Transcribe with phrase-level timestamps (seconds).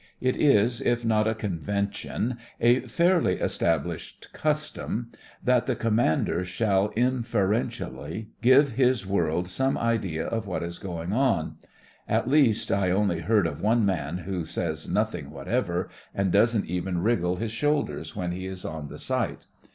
[0.19, 5.11] It is, if not a con vention, a fairly established custom
[5.43, 11.13] that the commander shall inferen tially give his world some idea of what is going
[11.13, 11.57] on.
[12.09, 16.65] At least, I only heard of one man who says nothing what ever, and doesn't
[16.65, 19.45] even wriggle his shoulders when he is on the sight.